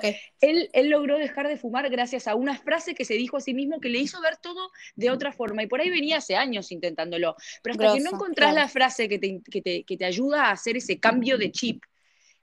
[0.40, 3.54] él, él logró dejar de fumar gracias a una frase que se dijo a sí
[3.54, 6.72] mismo que le hizo ver todo de otra forma, y por ahí venía hace años
[6.72, 10.46] intentándolo, pero hasta que no encontrás la frase que te, que, te, que te ayuda
[10.46, 11.84] a hacer ese cambio de chip,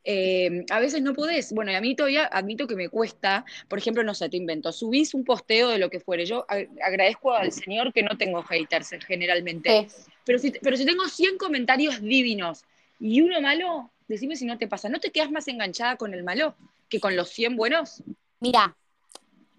[0.04, 1.54] eh, a veces no podés.
[1.54, 4.72] Bueno, y a mí todavía admito que me cuesta, por ejemplo, no sé, te invento,
[4.72, 6.26] subís un posteo de lo que fuere.
[6.26, 6.46] Yo
[6.84, 9.88] agradezco al Señor que no tengo haters generalmente.
[10.26, 12.64] Pero, si, pero si tengo 100 comentarios divinos
[13.00, 14.90] y uno malo, decime si no te pasa.
[14.90, 16.56] ¿No te quedas más enganchada con el malo
[16.90, 18.04] que con los 100 buenos?
[18.40, 18.76] Mira,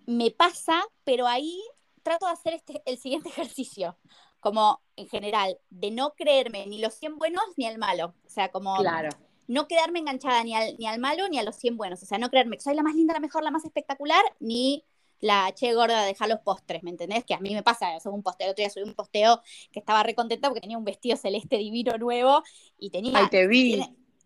[0.06, 1.62] me pasa, pero ahí
[2.02, 3.96] trato de hacer este, el siguiente ejercicio
[4.40, 8.12] como en general, de no creerme ni los 100 buenos ni el malo.
[8.26, 9.10] O sea, como claro
[9.52, 12.02] no quedarme enganchada ni al, ni al malo ni a los 100 buenos.
[12.02, 14.84] O sea, no creerme que soy la más linda, la mejor, la más espectacular, ni
[15.20, 17.24] la che gorda dejar los postres, ¿me entendés?
[17.24, 20.02] Que a mí me pasa, soy un posteo, otro día subí un posteo que estaba
[20.02, 22.42] re contenta porque tenía un vestido celeste divino nuevo
[22.78, 23.16] y tenía...
[23.16, 23.80] Ay, te vi.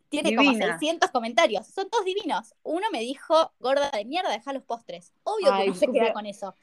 [0.09, 2.55] Tiene, como 600 comentarios, son todos divinos.
[2.63, 5.13] Uno me dijo, gorda de mierda, deja los postres.
[5.25, 6.55] Obvio que no se queda con eso.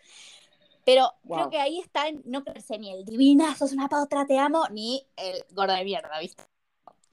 [0.85, 4.65] Pero creo que ahí está no creerse ni el divina, sos una otra, te amo,
[4.71, 6.43] ni el gorda de mierda, ¿viste?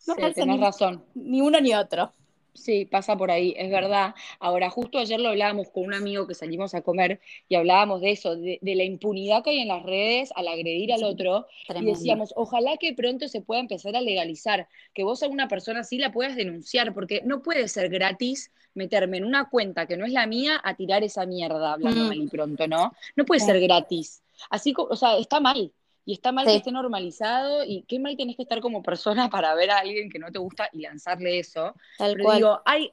[0.06, 1.04] No sí, tenés razón.
[1.14, 2.12] Ni uno ni otro.
[2.54, 4.14] Sí, pasa por ahí, es verdad.
[4.40, 8.10] Ahora, justo ayer lo hablábamos con un amigo que salimos a comer y hablábamos de
[8.10, 11.46] eso, de, la impunidad que hay en las redes al agredir al otro.
[11.68, 15.80] Y decíamos, ojalá que pronto se pueda empezar a legalizar, que vos a una persona
[15.80, 20.04] así la puedas denunciar, porque no puede ser gratis meterme en una cuenta que no
[20.04, 22.92] es la mía a tirar esa mierda, hablando mal y pronto, ¿no?
[23.16, 24.22] No puede ser gratis.
[24.48, 25.72] Así, o sea, está mal.
[26.04, 29.54] Y está mal que esté normalizado y qué mal tenés que estar como persona para
[29.54, 31.74] ver a alguien que no te gusta y lanzarle eso.
[31.98, 32.92] Pero digo, hay,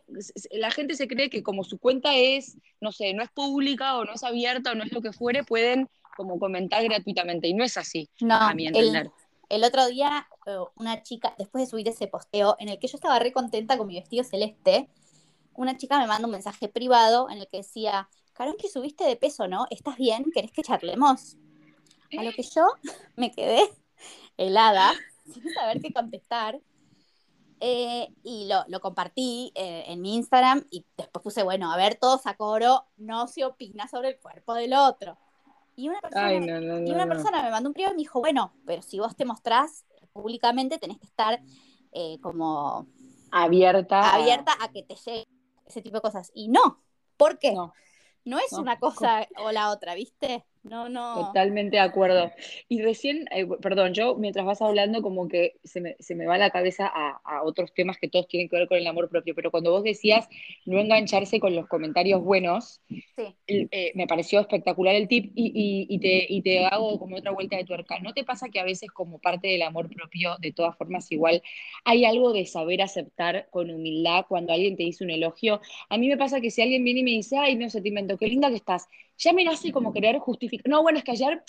[0.51, 4.05] la gente se cree que como su cuenta es, no sé, no es pública o
[4.05, 7.63] no es abierta o no es lo que fuere, pueden como comentar gratuitamente y no
[7.63, 9.11] es así, no, a mi entender.
[9.49, 12.97] El, otro día, eh, una chica, después de subir ese posteo en el que yo
[12.97, 14.89] estaba re contenta con mi vestido celeste,
[15.53, 19.15] una chica me manda un mensaje privado en el que decía, Carón, que subiste de
[19.15, 19.67] peso, ¿no?
[19.69, 20.25] ¿Estás bien?
[20.33, 21.37] ¿Querés que charlemos?
[22.17, 22.65] A lo que yo
[23.15, 23.61] me quedé
[24.37, 24.93] helada,
[25.33, 26.59] sin saber qué contestar.
[27.59, 32.27] Eh, y lo, compartí eh, en mi Instagram y después puse, bueno, a ver, todos
[32.27, 35.17] a coro, no se opina sobre el cuerpo del otro.
[35.75, 36.35] Y una persona,
[36.85, 39.25] y una persona me mandó un privado y me dijo, bueno, pero si vos te
[39.25, 41.39] mostrás públicamente, tenés que estar
[41.91, 42.87] eh, como
[43.31, 44.13] abierta.
[44.13, 45.27] abierta a que te llegue
[45.65, 46.31] ese tipo de cosas.
[46.33, 46.83] Y no,
[47.17, 47.53] ¿por qué?
[47.53, 47.73] No,
[48.25, 50.45] no es una cosa o la otra, ¿viste?
[50.69, 51.27] No, no.
[51.27, 52.31] Totalmente de acuerdo.
[52.67, 56.37] Y recién, eh, perdón, yo mientras vas hablando como que se me, se me va
[56.37, 59.51] la cabeza a, otros temas que todos tienen que ver con el amor propio, pero
[59.51, 60.27] cuando vos decías
[60.65, 62.81] no engancharse con los comentarios buenos,
[63.47, 67.55] eh, me pareció espectacular el tip y, y, te, y te hago como otra vuelta
[67.57, 67.99] de tuerca.
[67.99, 71.41] ¿No te pasa que a veces como parte del amor propio, de todas formas igual,
[71.85, 75.61] hay algo de saber aceptar con humildad cuando alguien te dice un elogio?
[75.89, 78.17] A mí me pasa que si alguien viene y me dice, ay, no sé, te
[78.19, 80.69] qué linda que estás, ya me nace como querer justificar.
[80.69, 81.43] No, bueno, es que ayer,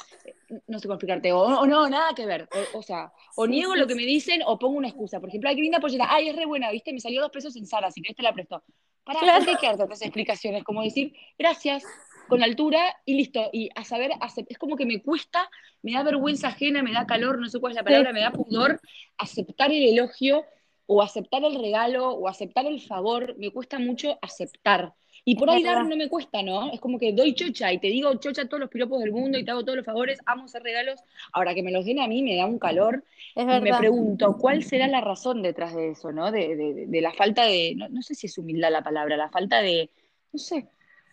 [0.67, 2.49] no sé cómo explicarte, o, no, nada que ver.
[2.75, 5.21] O, sea, o niego lo que me dicen o pongo una excusa.
[5.21, 7.55] Por ejemplo, hay que linda pollera, ay, es re buena, viste, me salió dos pesos
[7.57, 8.63] en Sara, si querés te la presto.
[9.05, 9.45] Para, claro.
[9.45, 10.65] ¿qué que otras explicaciones?
[10.65, 11.85] Como decir, gracias,
[12.29, 13.49] con altura y listo.
[13.53, 14.13] Y a saber,
[14.49, 15.51] es como que me cuesta,
[15.83, 18.31] me da vergüenza ajena, me da calor, no sé cuál es la palabra, me da
[18.31, 18.81] pudor
[19.17, 20.45] aceptar el elogio
[20.87, 23.35] o aceptar el regalo o aceptar el favor.
[23.39, 24.95] Me cuesta mucho aceptar.
[25.29, 26.73] Y por ahí dar no me cuesta, ¿no?
[26.73, 29.45] Es como que doy chocha y te digo chocha todos los piropos del mundo y
[29.45, 31.01] te hago todos los favores, amo hacer regalos.
[31.35, 33.05] Ahora que me los den a mí me da un calor.
[33.37, 36.33] y me pregunto, ¿cuál será la razón detrás de eso, ¿no?
[36.33, 39.91] De, la falta de, no, sé si es humildad la palabra, la falta de,
[40.33, 40.67] no sé,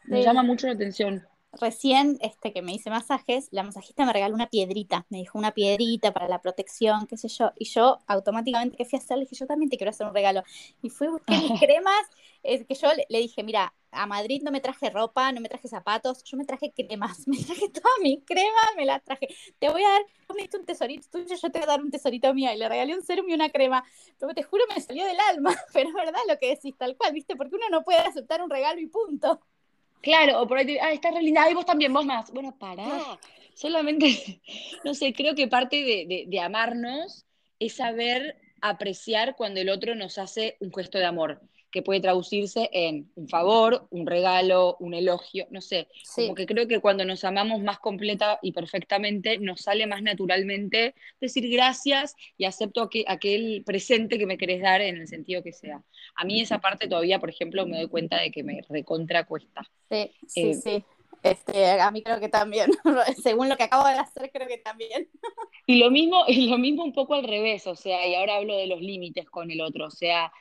[0.06, 1.28] me llama mucho la atención.
[1.60, 5.52] Recién, este que me hice masajes, la masajista me regaló una piedrita, me dijo una
[5.52, 9.24] piedrita para la protección, qué sé yo, y yo automáticamente que fui a hacer, le
[9.24, 10.44] dije, yo también te quiero hacer un regalo.
[10.82, 12.06] Y fui, busqué mis cremas,
[12.44, 15.68] es que yo le dije, mira, a Madrid no me traje ropa, no me traje
[15.68, 19.28] zapatos, yo me traje cremas, me traje toda mi crema, me la traje.
[19.60, 21.82] Te voy a dar, vos me diste un tesorito tuyo, yo te voy a dar
[21.82, 22.52] un tesorito mío.
[22.54, 23.84] Y le regalé un serum y una crema.
[24.20, 25.56] Pero te juro, me salió del alma.
[25.74, 27.36] Pero es verdad lo que decís, tal cual, ¿viste?
[27.36, 29.42] Porque uno no puede aceptar un regalo y punto.
[30.02, 32.32] Claro, o por ahí te, ah, está re linda, ay, vos también, vos más.
[32.32, 33.20] Bueno, pará.
[33.56, 34.42] Solamente,
[34.84, 37.26] no sé, creo que parte de, de amarnos
[37.58, 41.42] es saber apreciar cuando el otro nos hace un gesto de amor
[41.76, 45.90] que puede traducirse en un favor, un regalo, un elogio, no sé.
[46.16, 50.96] Como que creo que cuando nos amamos más completa y perfectamente, nos sale más naturalmente
[51.20, 55.84] decir gracias y acepto aquel presente que me querés dar en el sentido que sea.
[56.16, 59.70] A mí esa parte todavía, por ejemplo, me doy cuenta de que me recontra cuesta.
[59.90, 60.84] Sí, sí, eh, sí.
[61.24, 62.72] Este, a mí creo que también,
[63.22, 65.10] según lo que acabo de hacer, creo que también.
[65.66, 68.56] Y lo mismo, y lo mismo un poco al revés, o sea, y ahora hablo
[68.56, 70.32] de los límites con el otro, o sea,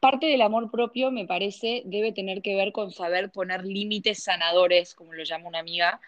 [0.00, 4.94] parte del amor propio, me parece, debe tener que ver con saber poner límites sanadores,
[4.94, 6.00] como lo llama una amiga.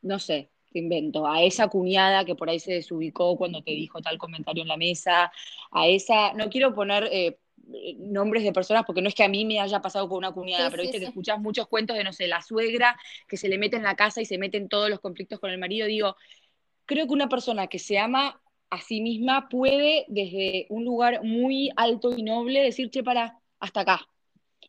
[0.00, 4.00] No sé, te invento, a esa cuñada que por ahí se desubicó cuando te dijo
[4.00, 5.32] tal comentario en la mesa,
[5.70, 7.38] a esa, no quiero poner eh,
[7.98, 10.70] nombres de personas porque no es que a mí me haya pasado con una cuñada,
[10.70, 13.76] pero viste que escuchás muchos cuentos de, no sé, la suegra que se le mete
[13.76, 16.16] en la casa y se mete en todos los conflictos con el marido, digo,
[16.86, 18.41] creo que una persona que se ama
[18.80, 24.11] sí misma puede desde un lugar muy alto y noble decir, che, para, hasta acá.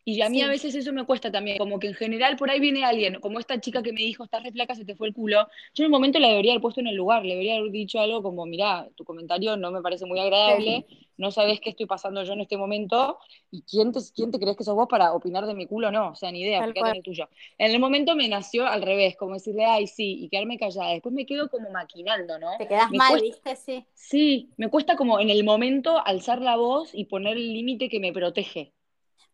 [0.05, 2.59] Y a mí a veces eso me cuesta también, como que en general por ahí
[2.59, 5.13] viene alguien, como esta chica que me dijo, estás re flaca, se te fue el
[5.13, 5.47] culo.
[5.73, 7.99] Yo en un momento la debería haber puesto en el lugar, le debería haber dicho
[7.99, 10.85] algo como, mira, tu comentario no me parece muy agradable,
[11.15, 13.17] no sabes qué estoy pasando yo en este momento,
[13.49, 16.09] y quién te, quién te crees que sos vos para opinar de mi culo, no,
[16.09, 17.29] o sea, ni idea, fíjate en el tuyo.
[17.57, 20.91] En el momento me nació al revés, como decirle, ay, sí, y quedarme callada.
[20.91, 22.49] Después me quedo como maquinando, ¿no?
[22.57, 23.55] Te quedas mal, ¿viste?
[23.55, 23.85] Sí.
[23.93, 27.99] Sí, me cuesta como en el momento alzar la voz y poner el límite que
[27.99, 28.73] me protege.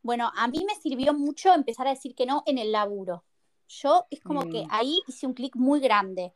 [0.10, 3.24] Bueno, a mí me sirvió mucho empezar a decir que no en el laburo.
[3.68, 4.68] Yo es como que mm.
[4.72, 6.34] ahí hice un clic muy grande.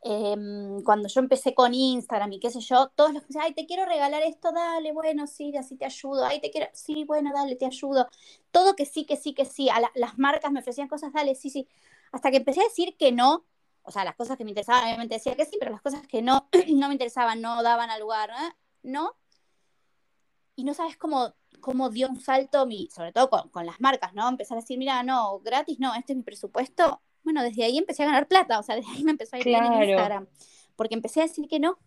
[0.00, 3.52] Em, cuando yo empecé con Instagram y qué sé yo, todos los que decían, ay,
[3.52, 7.32] te quiero regalar esto, dale, bueno, sí, así te ayudo, ay, te quiero, sí, bueno,
[7.34, 8.08] dale, te ayudo.
[8.50, 9.68] Todo que sí, que sí, que sí.
[9.68, 11.68] A las marcas me ofrecían cosas, dale, sí, sí.
[12.12, 13.44] Hasta que empecé a decir que no,
[13.82, 16.22] o sea, las cosas que me interesaban, obviamente decía que sí, pero las cosas que
[16.22, 18.54] no, no me interesaban, no daban al lugar, ¿eh?
[18.82, 19.14] no.
[20.54, 24.28] Y no sabes cómo cómo dio un salto, mi, sobre todo con, las marcas, ¿no?
[24.28, 27.00] Empezar a decir, mira, no, gratis, no, este es mi presupuesto.
[27.22, 29.46] Bueno, desde ahí empecé a ganar plata, o sea, desde ahí me empezó a ir
[29.46, 30.26] bien en Instagram,
[30.76, 31.78] porque empecé a decir que no,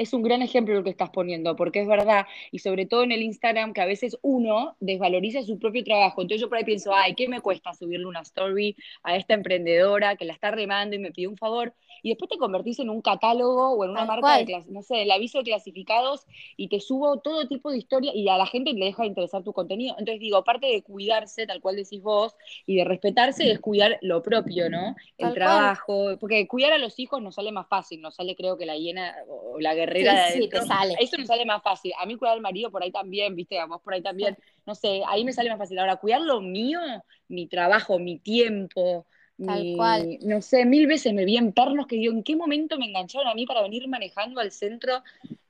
[0.00, 3.12] es un gran ejemplo lo que estás poniendo, porque es verdad, y sobre todo en
[3.12, 6.22] el Instagram, que a veces uno desvaloriza su propio trabajo.
[6.22, 10.16] Entonces yo por ahí pienso, ay, ¿qué me cuesta subirle una story a esta emprendedora
[10.16, 11.74] que la está remando y me pide un favor?
[12.02, 15.10] Y después te convertís en un catálogo o en una marca de, no sé, el
[15.10, 18.86] aviso de clasificados y te subo todo tipo de historia y a la gente le
[18.86, 19.96] deja de interesar tu contenido.
[19.98, 22.34] Entonces digo, aparte de cuidarse, tal cual decís vos,
[22.64, 24.96] y de respetarse, es cuidar lo propio, ¿no?
[25.18, 28.64] El trabajo, porque cuidar a los hijos nos sale más fácil, nos sale creo que
[28.64, 30.96] la hiena o la de te sale.
[30.98, 31.92] Eso me sale más fácil.
[31.98, 34.36] A mí cuidar al marido por ahí también, viste, a vos por ahí también.
[34.66, 35.78] No sé, ahí me sale más fácil.
[35.78, 36.80] Ahora, cuidar lo mío,
[37.28, 39.06] mi trabajo, mi tiempo,
[39.44, 40.18] Tal cual.
[40.20, 43.28] No sé, mil veces me vi en pernos que digo, ¿en qué momento me engancharon
[43.28, 45.02] a mí para venir manejando al centro?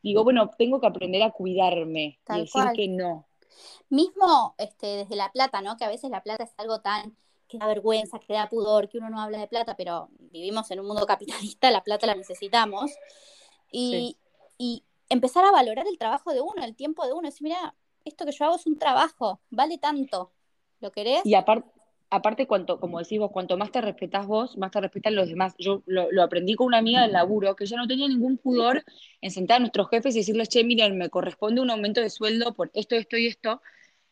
[0.03, 3.27] Digo, bueno, tengo que aprender a cuidarme y decir que no.
[3.89, 5.77] Mismo este, desde La Plata, ¿no?
[5.77, 7.17] Que a veces La Plata es algo tan
[7.49, 10.79] que da vergüenza, que da pudor, que uno no habla de plata, pero vivimos en
[10.79, 12.93] un mundo capitalista, la plata la necesitamos.
[13.73, 14.17] Y,
[14.61, 18.27] y empezar a valorar el trabajo de uno, el tiempo de uno, decir, mira, esto
[18.27, 20.33] que yo hago es un trabajo, vale tanto.
[20.81, 21.25] ¿Lo querés?
[21.25, 25.31] Y aparte, cuanto, como decís vos, cuanto más te respetas vos, más te respetan los
[25.31, 25.55] demás.
[25.59, 28.85] Yo lo, aprendí con una amiga del laburo, que ella no tenía ningún pudor
[29.23, 32.53] en sentar a nuestros jefes y decirles, che, miren, me corresponde un aumento de sueldo
[32.53, 33.63] por esto, esto y esto.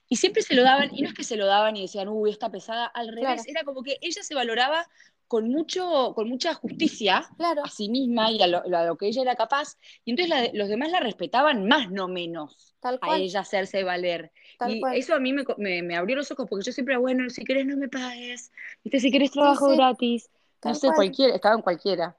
[0.09, 2.31] Y siempre se lo daban, y no es que se lo daban y decían, uy,
[2.31, 4.87] está pesada, al revés, era como que ella se valoraba
[5.29, 9.77] con, mucho, con mucha justicia a sí misma y a lo, que ella era capaz,
[10.05, 14.33] y entonces los demás la respetaban más, no menos, a ella hacerse valer.
[14.67, 17.77] y eso a mí me, abrió los ojos, porque yo siempre, bueno, si querés no
[17.77, 18.51] me pagues,
[18.83, 19.01] ¿viste?
[19.01, 20.31] si querés trabajo gratis.
[20.65, 22.17] no sé, cualquiera, estaba en cualquiera.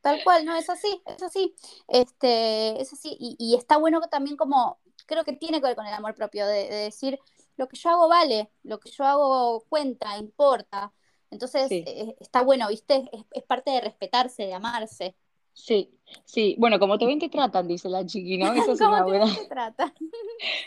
[0.00, 1.54] Tal cual, no, es así, es así.
[1.88, 3.16] Este, es así.
[3.20, 4.78] Y, y, está bueno también como,
[5.10, 7.18] creo que tiene que ver con el amor propio, de, de, decir,
[7.56, 10.94] lo que yo hago vale, lo que yo hago cuenta, importa.
[11.30, 13.08] Entonces, eh, está bueno, ¿viste?
[13.32, 15.14] Es, parte de respetarse, de amarse.
[15.52, 15.90] Sí,
[16.24, 16.56] sí.
[16.58, 18.52] Bueno, como te ven, te tratan, dice la chiqui, ¿no?
[18.52, 19.26] Esa es una buena...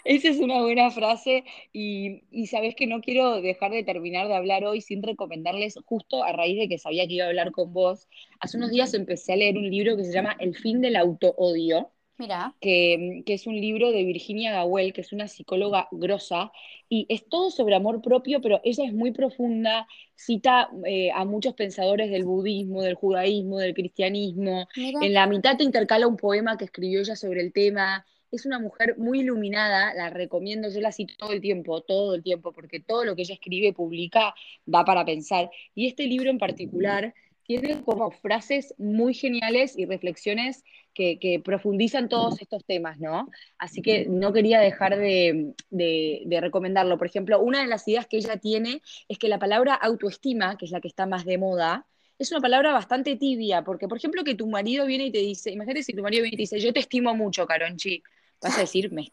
[0.06, 4.36] Esa es una buena frase y, y sabes que no quiero dejar de terminar de
[4.36, 7.73] hablar hoy sin recomendarles, justo a raíz de que sabía que iba a hablar con
[7.73, 8.08] vos,
[8.39, 11.91] hace unos días empecé a leer un libro que se llama El fin del auto-odio
[12.17, 12.56] Mira.
[12.62, 16.52] Que, que, es un libro de Virginia Gawel, que es una psicóloga grosa,
[16.88, 21.56] y es todo sobre amor propio, pero ella es muy profunda, cita eh, a muchos
[21.56, 24.67] pensadores del budismo, del judaísmo, del cristianismo.
[24.76, 28.06] En la mitad te intercala un poema que escribió ella sobre el tema.
[28.32, 32.23] Es una mujer muy iluminada, la recomiendo, yo la cito todo el tiempo, todo el
[32.23, 35.49] tiempo, porque todo lo que ella escribe, publica, da para pensar.
[35.73, 37.13] Y este libro en particular
[37.45, 43.29] tiene como frases muy geniales y reflexiones que, profundizan todos estos temas, ¿no?
[43.58, 46.97] Así que no quería dejar de, de, recomendarlo.
[46.97, 50.65] Por ejemplo, una de las ideas que ella tiene es que la palabra autoestima, que
[50.65, 51.86] es la que está más de moda,
[52.19, 55.51] es una palabra bastante tibia, porque por ejemplo que tu marido viene y te dice,
[55.51, 58.03] imagínate si tu marido viene y te dice, yo te estimo mucho, Caronchi,
[58.41, 59.12] vas a decir, me,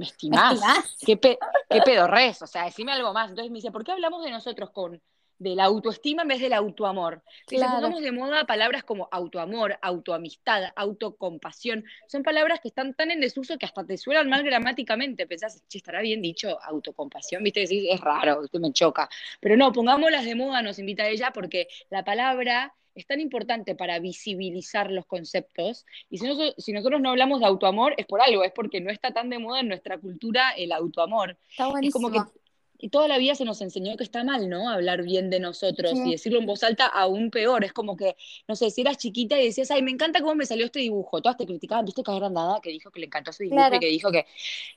[0.00, 0.60] estimás,
[1.04, 2.40] ¿Qué, pe ¿qué pedorres?
[2.42, 3.30] O sea, decime algo más.
[3.30, 5.00] Entonces me dice, ¿por qué hablamos de nosotros con
[5.38, 7.22] de la autoestima en vez del autoamor.
[7.46, 13.20] Si pongamos de moda palabras como autoamor, autoamistad, autocompasión, son palabras que están tan en
[13.20, 15.26] desuso que hasta te suenan mal gramáticamente.
[15.26, 19.08] Pensás, che, estará bien dicho autocompasión, viste, decís, es raro, esto me choca.
[19.40, 23.98] Pero no, pongámoslas de moda, nos invita ella, porque la palabra es tan importante para
[23.98, 25.84] visibilizar los conceptos.
[26.08, 29.12] Y si, si, nosotros no hablamos de autoamor, es por algo, es porque no está
[29.12, 31.36] tan de moda en nuestra cultura el autoamor.
[31.50, 32.08] Está buenísimo.
[32.08, 32.45] Es como que
[32.78, 34.68] y toda la vida se nos enseñó que está mal, ¿no?
[34.68, 37.64] Hablar bien de nosotros y decirlo en voz alta aún peor.
[37.64, 38.16] Es como que,
[38.48, 41.20] no sé, si eras chiquita y decías, ay, me encanta cómo me salió este dibujo.
[41.22, 43.88] Todas te criticaban, viste que agrandada, que dijo que le encantó ese dibujo y que
[43.88, 44.26] dijo que.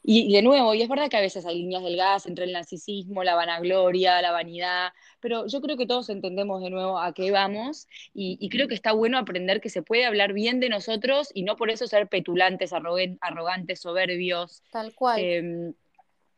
[0.04, 3.24] Y, de nuevo, y es verdad que a veces hay líneas delgadas entre el narcisismo,
[3.24, 7.88] la vanagloria, la vanidad, pero yo creo que todos entendemos de nuevo a qué vamos
[8.14, 11.56] y, creo que está bueno aprender que se puede hablar bien de nosotros y no
[11.56, 14.64] por eso ser petulantes, arrogantes, soberbios.
[14.72, 15.20] Tal cual.
[15.20, 15.74] Em,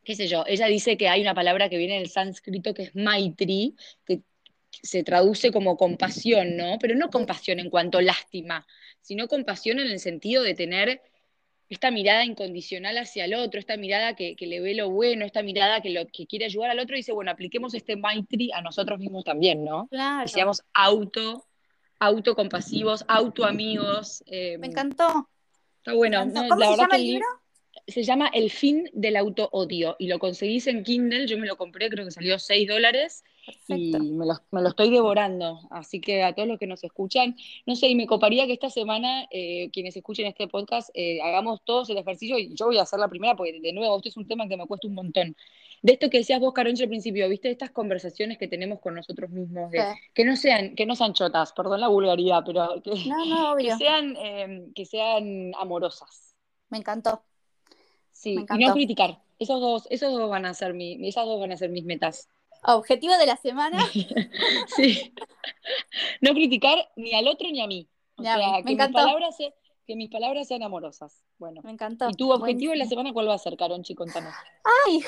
[0.03, 2.95] qué sé yo, ella dice que hay una palabra que viene del sánscrito que es
[2.95, 4.21] maitri, que
[4.71, 6.77] se traduce como compasión, ¿no?
[6.79, 8.65] Pero no compasión en cuanto lástima,
[9.01, 11.01] sino compasión en el sentido de tener
[11.69, 15.81] esta mirada incondicional hacia el otro, esta mirada que, le ve lo bueno, esta mirada
[15.81, 18.99] que, lo, que quiere ayudar al otro, y dice, bueno, apliquemos este maitri a nosotros
[18.99, 19.87] mismos también, ¿no?
[19.87, 20.25] Claro.
[20.25, 21.45] Que seamos auto,
[21.99, 24.21] autocompasivos, autoamigos.
[24.25, 25.29] Eh, Me encantó.
[25.77, 26.25] Está bueno.
[26.49, 27.25] ¿Cómo se llama el libro?
[27.87, 31.89] Se llama El fin del auto-odio y lo conseguís en Kindle, yo me lo compré,
[31.89, 33.23] creo que salió 6 dólares
[33.67, 35.59] y me lo, estoy devorando.
[35.71, 38.69] Así que a todos los que nos escuchan, no sé, y me coparía que esta
[38.69, 42.83] semana eh, quienes escuchen este podcast eh, hagamos todos el ejercicio y yo voy a
[42.83, 45.35] hacer la primera porque de nuevo, esto es un tema que me cuesta un montón.
[45.81, 47.49] De esto que decías vos, Caroncho, al principio, ¿viste?
[47.49, 49.71] Estas conversaciones que tenemos con nosotros mismos,
[50.13, 52.95] que no sean, que no sean chotas, perdón la vulgaridad, pero que,
[53.77, 56.35] sean, eh, que sean amorosas.
[56.69, 57.23] Me encantó.
[58.21, 59.17] Sí, y no criticar.
[59.39, 62.29] Esos dos, esos dos van a ser mi, esas dos van a ser mis metas.
[62.63, 63.83] Objetivo de la semana.
[64.75, 65.11] sí.
[66.21, 67.89] No criticar ni al otro ni a mí.
[68.17, 69.37] O sea, que, mis palabras
[69.87, 71.25] que mis palabras sean amorosas.
[71.39, 71.61] Bueno.
[71.63, 72.09] Me encantó.
[72.11, 73.95] ¿Y tu objetivo de la semana cuál va a ser, Caronchi?
[73.95, 74.35] Contanos.
[74.85, 75.03] ¡Ay!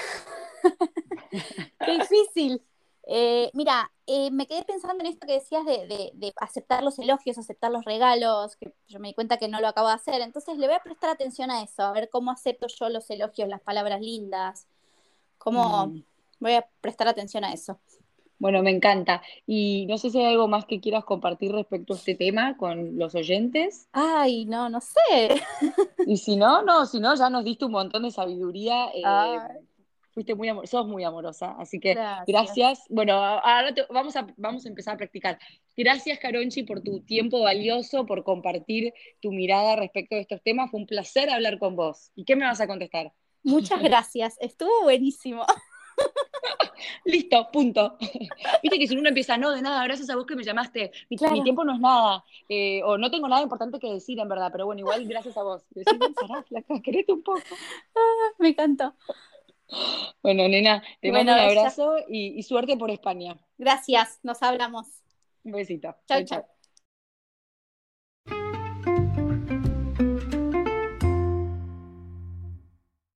[1.86, 2.64] ¡Qué difícil!
[3.06, 7.72] Eh, mira, eh, me quedé pensando en esto que decías de, aceptar los elogios, aceptar
[7.72, 10.68] los regalos, que yo me di cuenta que no lo acabo de hacer, entonces le
[10.68, 14.00] voy a prestar atención a eso, a ver cómo acepto yo los elogios, las palabras
[14.00, 14.68] lindas,
[15.38, 16.04] cómo mm.
[16.40, 17.78] voy a prestar atención a eso.
[18.40, 19.22] Bueno, me encanta.
[19.48, 22.98] Y no sé si hay algo más que quieras compartir respecto a este tema con
[22.98, 23.88] los oyentes.
[23.94, 25.42] Ay, no, no sé.
[26.06, 28.88] Y si no, no, si no, ya nos diste un montón de sabiduría.
[28.94, 29.38] Eh,
[30.14, 31.98] fuiste muy sos muy amorosa, así que
[32.28, 32.86] gracias.
[32.90, 35.40] Bueno, ahora vamos, a, vamos a empezar a practicar.
[35.76, 40.70] Gracias, Caronchi, por tu tiempo valioso, por compartir tu mirada respecto de estos temas.
[40.70, 42.12] Fue un placer hablar con vos.
[42.16, 43.12] ¿Y qué me vas a contestar?
[43.44, 45.46] Muchas gracias, estuvo buenísimo.
[47.06, 47.98] Listo, punto.
[48.64, 51.18] Viste que si uno empieza, no, de nada, gracias a vos que me llamaste, mi,
[51.44, 54.66] tiempo no es nada, eh, o no tengo nada importante que decir en verdad, pero
[54.66, 55.64] bueno, igual gracias a vos.
[55.72, 55.98] Decís,
[56.84, 57.42] querete un poco.
[57.96, 58.94] Ah, me encantó.
[60.22, 63.38] Bueno, nena, te mando un abrazo y, y, suerte por España.
[63.58, 64.88] Gracias, nos hablamos.
[65.44, 65.96] Un besito.
[66.08, 66.54] Chao, chao.